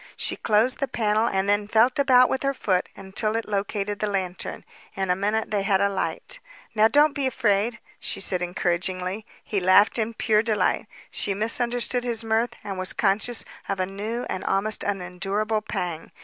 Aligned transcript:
She 0.17 0.35
closed 0.35 0.79
the 0.79 0.87
panel 0.87 1.27
and 1.27 1.47
then 1.47 1.67
felt 1.67 1.99
about 1.99 2.27
with 2.27 2.41
her 2.41 2.55
foot 2.55 2.89
until 2.95 3.35
it 3.35 3.47
located 3.47 3.99
the 3.99 4.07
lantern. 4.07 4.65
In 4.95 5.11
a 5.11 5.15
minute 5.15 5.51
they 5.51 5.61
had 5.61 5.79
a 5.79 5.89
light. 5.89 6.39
"Now, 6.73 6.87
don't 6.87 7.13
be 7.13 7.27
afraid," 7.27 7.77
she 7.99 8.19
said 8.19 8.41
encouragingly. 8.41 9.27
He 9.43 9.59
laughed 9.59 9.99
in 9.99 10.15
pure 10.15 10.41
delight; 10.41 10.87
she 11.11 11.35
misunderstood 11.35 12.03
his 12.03 12.23
mirth 12.23 12.55
and 12.63 12.79
was 12.79 12.93
conscious 12.93 13.45
of 13.69 13.79
a 13.79 13.85
new 13.85 14.21
and 14.27 14.41
an 14.43 14.49
almost 14.49 14.81
unendurable 14.83 15.61
pang. 15.61 16.11